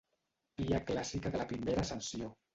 Via 0.61 0.79
clàssica 0.87 1.33
de 1.37 1.43
la 1.43 1.47
primera 1.53 1.87
ascensió. 1.87 2.33